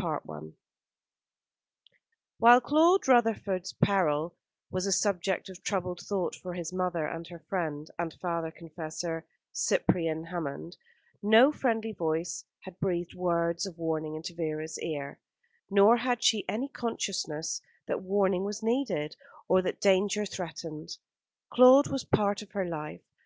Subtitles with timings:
[0.00, 0.54] CHAPTER VIII
[2.38, 4.34] While Claude Rutherford's peril
[4.70, 9.26] was a subject of troubled thought for his mother and her friend and father confessor,
[9.52, 10.78] Cyprian Hammond,
[11.22, 15.18] no friendly voice had breathed words of warning into Vera's ear;
[15.68, 19.14] nor had she any consciousness that warning was needed,
[19.46, 20.88] or that danger threatened.
[21.52, 23.02] Claude was a part of her life.